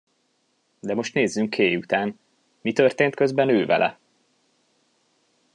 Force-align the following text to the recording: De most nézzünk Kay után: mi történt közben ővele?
De 0.81 0.93
most 0.93 1.13
nézzünk 1.13 1.49
Kay 1.49 1.75
után: 1.75 2.19
mi 2.61 2.73
történt 2.73 3.15
közben 3.15 3.49
ővele? 3.49 3.99